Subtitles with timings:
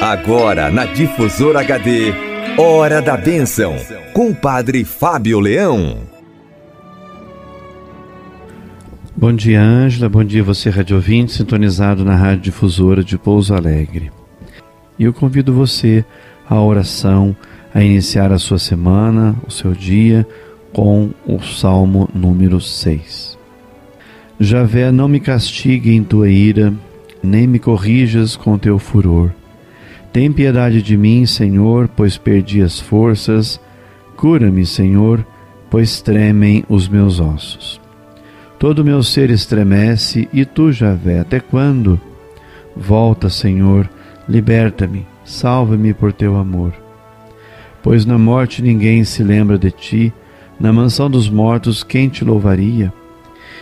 [0.00, 2.12] Agora na Difusora HD,
[2.56, 3.74] Hora da Bênção,
[4.12, 5.98] com o Padre Fábio Leão.
[9.16, 10.08] Bom dia, Ângela.
[10.08, 14.12] Bom dia, você, rádio ouvinte, sintonizado na Rádio Difusora de Pouso Alegre.
[14.96, 16.04] E eu convido você
[16.48, 17.34] à oração,
[17.74, 20.24] a iniciar a sua semana, o seu dia,
[20.72, 23.36] com o Salmo número 6.
[24.38, 26.72] Javé, não me castigue em tua ira,
[27.28, 29.30] nem me corrijas com teu furor
[30.12, 33.60] tem piedade de mim, Senhor, pois perdi as forças.
[34.16, 35.24] Cura-me, Senhor,
[35.70, 37.80] pois tremem os meus ossos.
[38.58, 42.00] Todo meu ser estremece, e tu, Javé, até quando?
[42.74, 43.88] Volta, Senhor,
[44.28, 46.72] liberta-me, salva-me por teu amor.
[47.82, 50.12] Pois na morte ninguém se lembra de ti,
[50.58, 52.92] na mansão dos mortos quem te louvaria?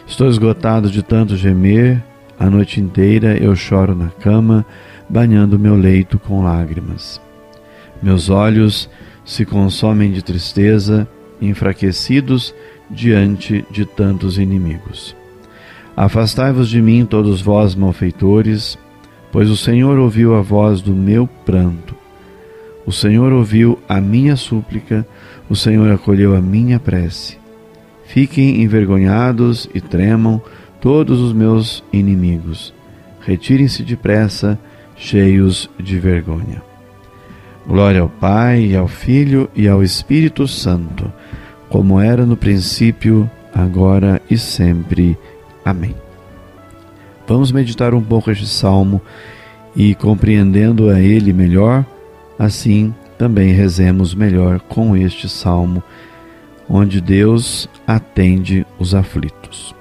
[0.06, 2.02] Estou esgotado de tanto gemer,
[2.38, 4.64] a noite inteira eu choro na cama,
[5.08, 7.20] banhando meu leito com lágrimas.
[8.02, 8.88] Meus olhos
[9.24, 11.08] se consomem de tristeza,
[11.40, 12.54] enfraquecidos
[12.90, 15.16] diante de tantos inimigos.
[15.96, 18.78] Afastai-vos de mim, todos vós malfeitores,
[19.32, 21.96] pois o Senhor ouviu a voz do meu pranto.
[22.84, 25.06] O Senhor ouviu a minha súplica,
[25.48, 27.38] o Senhor acolheu a minha prece.
[28.04, 30.40] Fiquem envergonhados e tremam
[30.80, 32.72] todos os meus inimigos.
[33.20, 34.58] Retirem-se depressa
[34.96, 36.62] cheios de vergonha.
[37.66, 41.12] Glória ao Pai, ao Filho e ao Espírito Santo,
[41.68, 45.18] como era no princípio, agora e sempre.
[45.64, 45.94] Amém.
[47.26, 49.02] Vamos meditar um pouco este salmo
[49.74, 51.84] e, compreendendo a ele melhor,
[52.38, 55.82] assim também rezemos melhor com este salmo,
[56.68, 59.74] onde Deus atende os aflitos.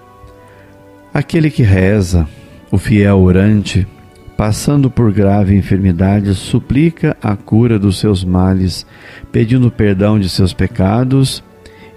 [1.15, 2.27] Aquele que reza,
[2.69, 3.87] o fiel orante,
[4.35, 8.85] passando por grave enfermidade, suplica a cura dos seus males,
[9.31, 11.41] pedindo perdão de seus pecados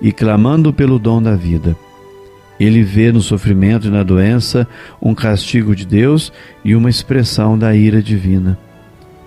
[0.00, 1.76] e clamando pelo dom da vida.
[2.60, 4.68] Ele vê no sofrimento e na doença
[5.02, 6.32] um castigo de Deus
[6.64, 8.56] e uma expressão da ira divina.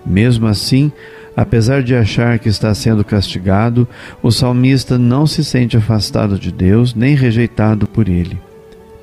[0.06, 0.90] Mesmo assim,
[1.36, 3.86] apesar de achar que está sendo castigado,
[4.22, 8.40] o salmista não se sente afastado de Deus nem rejeitado por ele.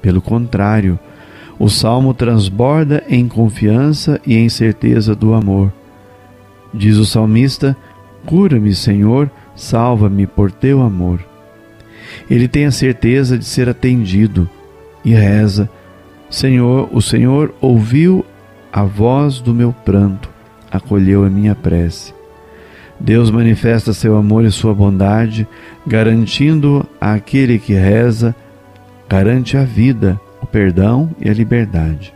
[0.02, 0.98] Pelo contrário,
[1.58, 5.74] o salmo transborda em confiança e em certeza do amor.
[6.74, 7.76] Diz o salmista:
[8.26, 11.20] Cura-me, Senhor, salva-me por teu amor.
[12.30, 14.50] Ele tem a certeza de ser atendido
[15.04, 15.70] e reza:
[16.30, 18.26] Senhor, o Senhor ouviu
[18.72, 20.30] a voz do meu pranto,
[20.72, 22.14] acolheu a minha prece.
[23.00, 25.48] Deus manifesta seu amor e sua bondade,
[25.88, 28.36] garantindo àquele que reza,
[29.09, 32.14] garante a vida o perdão e a liberdade.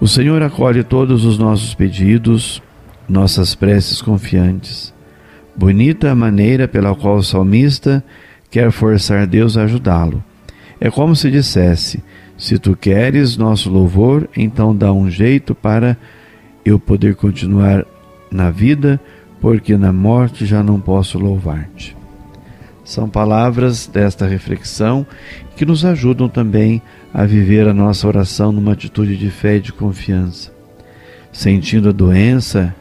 [0.00, 2.62] O Senhor acolhe todos os nossos pedidos,
[3.08, 4.94] nossas preces confiantes.
[5.56, 8.04] Bonita a maneira pela qual o salmista
[8.50, 10.22] quer forçar Deus a ajudá-lo.
[10.80, 12.02] É como se dissesse:
[12.36, 15.96] Se tu queres nosso louvor, então dá um jeito para
[16.64, 17.84] eu poder continuar
[18.30, 19.00] na vida,
[19.40, 21.96] porque na morte já não posso louvar-te.
[22.84, 25.06] São palavras desta reflexão
[25.56, 29.72] que nos ajudam também a viver a nossa oração numa atitude de fé e de
[29.72, 30.52] confiança.
[31.32, 32.74] Sentindo a doença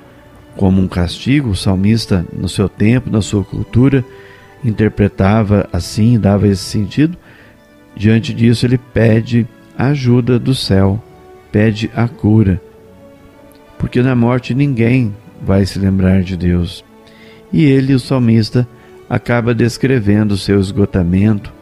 [0.58, 4.03] como um castigo, o salmista, no seu tempo, na sua cultura,
[4.64, 7.18] interpretava assim, dava esse sentido.
[7.96, 9.47] Diante disso, ele pede
[9.78, 11.02] a ajuda do céu,
[11.52, 12.62] pede a cura.
[13.78, 16.84] Porque na morte ninguém vai se lembrar de Deus.
[17.52, 18.68] E ele, o salmista,
[19.13, 21.53] acaba descrevendo seu esgotamento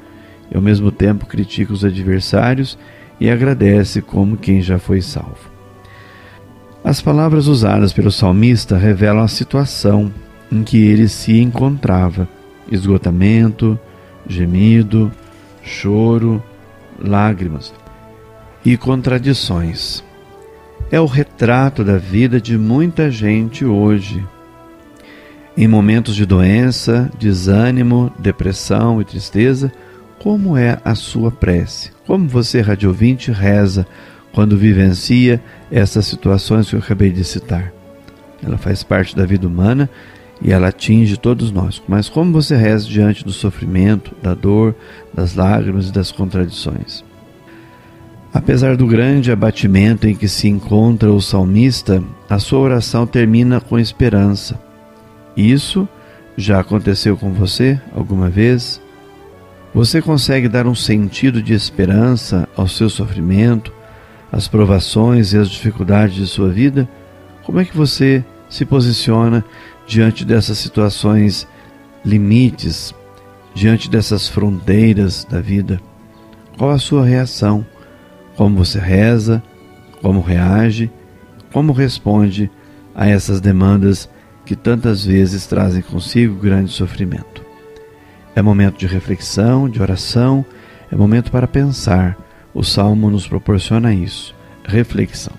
[0.50, 2.79] e ao mesmo tempo critica os adversários
[3.19, 5.51] e agradece como quem já foi salvo.
[6.81, 10.13] As palavras usadas pelo salmista revelam a situação
[10.50, 12.25] em que ele se encontrava:
[12.72, 13.78] esgotamento,
[14.25, 15.11] gemido,
[15.61, 16.41] choro,
[17.03, 17.73] lágrimas
[18.63, 20.01] e contradições.
[20.90, 24.26] É o retrato da vida de muita gente hoje
[25.56, 29.72] em momentos de doença, desânimo, depressão e tristeza,
[30.20, 31.92] como é a sua prece?
[32.06, 33.86] Como você, radiovinte, reza
[34.32, 37.74] quando vivencia essas situações que eu acabei de citar?
[38.42, 39.90] Ela faz parte da vida humana
[40.42, 41.82] e ela atinge todos nós.
[41.88, 44.74] Mas como você reza diante do sofrimento, da dor,
[45.14, 47.03] das lágrimas e das contradições?
[48.34, 53.78] Apesar do grande abatimento em que se encontra o salmista, a sua oração termina com
[53.78, 54.71] esperança
[55.35, 55.87] isso
[56.37, 58.81] já aconteceu com você alguma vez?
[59.73, 63.73] Você consegue dar um sentido de esperança ao seu sofrimento,
[64.31, 66.87] às provações e às dificuldades de sua vida?
[67.43, 69.43] Como é que você se posiciona
[69.87, 71.47] diante dessas situações
[72.03, 72.93] limites,
[73.53, 75.79] diante dessas fronteiras da vida?
[76.57, 77.66] Qual a sua reação?
[78.35, 79.41] Como você reza?
[80.01, 80.91] Como reage?
[81.53, 82.51] Como responde
[82.93, 84.09] a essas demandas
[84.52, 87.42] que tantas vezes trazem consigo grande sofrimento?
[88.36, 90.46] É momento de reflexão, de oração,
[90.92, 92.18] é momento para pensar.
[92.53, 95.32] O salmo nos proporciona isso, reflexão.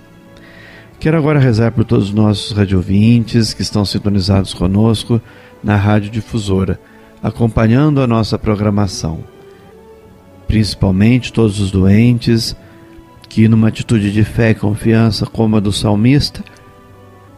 [0.99, 5.21] Quero agora rezar por todos os nossos radiovintes que estão sintonizados conosco
[5.63, 6.79] na Rádio Difusora,
[7.21, 9.23] acompanhando a nossa programação.
[10.47, 12.55] Principalmente todos os doentes
[13.29, 16.43] que, numa atitude de fé e confiança como a do salmista,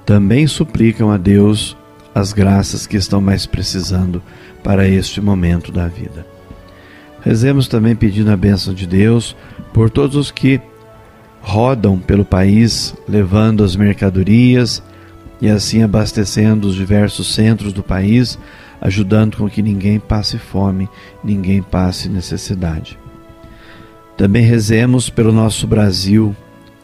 [0.06, 1.76] também suplicam a Deus
[2.14, 4.22] as graças que estão mais precisando
[4.64, 6.26] para este momento da vida.
[7.22, 9.36] Rezemos também pedindo a bênção de Deus
[9.74, 10.62] por todos os que
[11.42, 14.82] rodam pelo país levando as mercadorias
[15.42, 18.40] e assim abastecendo os diversos centros do país,
[18.80, 20.88] ajudando com que ninguém passe fome,
[21.24, 22.98] ninguém passe necessidade.
[24.16, 26.36] Também rezemos pelo nosso Brasil,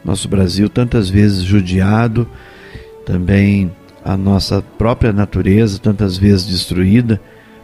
[0.04, 2.28] nosso Brasil tantas vezes judiado,
[3.04, 3.70] também
[4.04, 7.20] a nossa própria natureza tantas vezes destruída,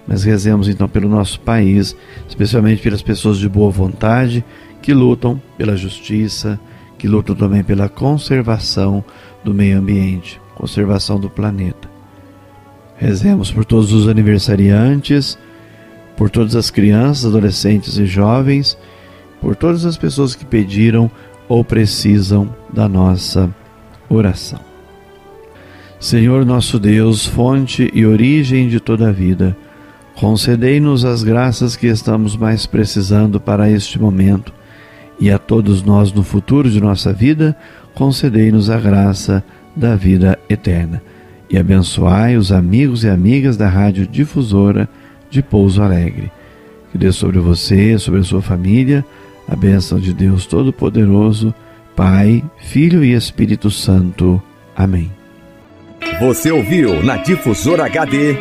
[0.06, 1.96] mas rezemos então pelo nosso país,
[2.28, 4.44] especialmente pelas pessoas de boa vontade
[4.80, 6.58] que lutam pela justiça,
[6.96, 9.04] que lutam também pela conservação
[9.44, 11.88] do meio ambiente, conservação do planeta.
[12.96, 15.38] Rezemos por todos os aniversariantes,
[16.16, 18.76] por todas as crianças, adolescentes e jovens,
[19.40, 21.10] por todas as pessoas que pediram
[21.48, 23.48] ou precisam da nossa
[24.08, 24.67] oração.
[26.00, 29.56] Senhor nosso Deus, fonte e origem de toda a vida,
[30.14, 34.52] concedei-nos as graças que estamos mais precisando para este momento
[35.20, 37.56] e a todos nós no futuro de nossa vida,
[37.94, 39.42] concedei-nos a graça
[39.74, 41.02] da vida eterna.
[41.50, 44.88] E abençoai os amigos e amigas da Rádio Difusora
[45.28, 46.30] de Pouso Alegre.
[46.92, 49.04] Que dê sobre você, sobre a sua família,
[49.48, 51.52] a bênção de Deus Todo-Poderoso,
[51.96, 54.40] Pai, Filho e Espírito Santo.
[54.76, 55.17] Amém.
[56.20, 58.36] Você ouviu na Difusora HD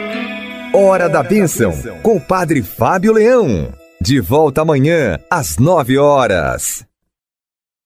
[0.73, 1.71] Hora da Bênção
[2.01, 3.71] com o Padre Fábio Leão.
[4.01, 6.86] De volta amanhã, às nove horas.